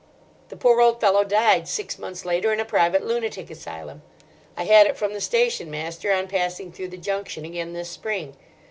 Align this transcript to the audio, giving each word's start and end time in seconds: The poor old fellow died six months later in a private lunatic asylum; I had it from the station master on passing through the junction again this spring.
The 0.49 0.55
poor 0.57 0.81
old 0.81 0.99
fellow 0.99 1.23
died 1.23 1.67
six 1.67 1.99
months 1.99 2.25
later 2.25 2.51
in 2.51 2.59
a 2.59 2.65
private 2.65 3.05
lunatic 3.05 3.51
asylum; 3.51 4.01
I 4.57 4.63
had 4.63 4.87
it 4.87 4.97
from 4.97 5.13
the 5.13 5.21
station 5.21 5.69
master 5.69 6.11
on 6.11 6.27
passing 6.27 6.71
through 6.71 6.87
the 6.87 6.97
junction 6.97 7.45
again 7.45 7.73
this 7.73 7.89
spring. 7.89 8.35